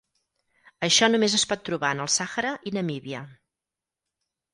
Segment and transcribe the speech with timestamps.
[0.85, 3.21] Això només es pot trobar en el Sàhara i Namíbia.